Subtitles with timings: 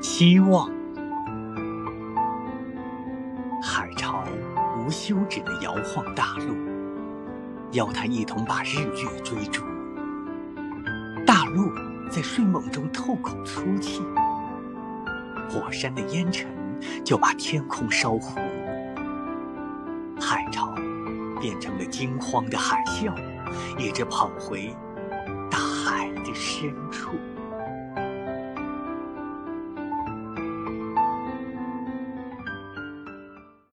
[0.00, 0.70] 希望。
[3.62, 4.24] 海潮
[4.78, 6.54] 无休止地摇晃大陆，
[7.72, 9.62] 邀他一同把日月追逐。
[11.26, 11.70] 大陆
[12.08, 14.00] 在睡梦中透口粗气，
[15.50, 16.48] 火山的烟尘
[17.04, 18.40] 就把天空烧糊。
[20.20, 20.74] 海潮
[21.40, 23.12] 变成了惊慌的海啸，
[23.76, 24.74] 一直跑回
[25.50, 26.87] 大海的深处。